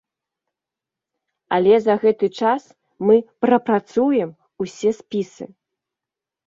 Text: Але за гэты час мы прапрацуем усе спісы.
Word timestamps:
Але 1.57 1.73
за 1.83 1.95
гэты 2.05 2.27
час 2.39 2.63
мы 3.11 3.15
прапрацуем 3.47 4.29
усе 4.67 4.89
спісы. 5.03 5.45